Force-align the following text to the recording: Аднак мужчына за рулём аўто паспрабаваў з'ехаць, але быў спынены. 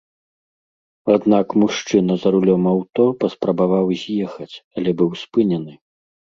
Аднак 1.15 1.47
мужчына 1.63 2.13
за 2.25 2.33
рулём 2.37 2.63
аўто 2.73 3.03
паспрабаваў 3.21 3.85
з'ехаць, 4.03 4.51
але 4.79 4.89
быў 5.05 5.09
спынены. 5.25 5.73